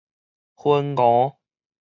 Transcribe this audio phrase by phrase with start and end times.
[0.55, 1.37] 燻梧